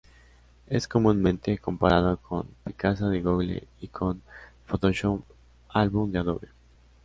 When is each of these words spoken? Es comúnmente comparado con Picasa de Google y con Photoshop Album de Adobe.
Es 0.65 0.87
comúnmente 0.87 1.59
comparado 1.59 2.17
con 2.17 2.47
Picasa 2.65 3.07
de 3.07 3.21
Google 3.21 3.67
y 3.81 3.87
con 3.89 4.23
Photoshop 4.65 5.21
Album 5.69 6.11
de 6.11 6.17
Adobe. 6.17 6.47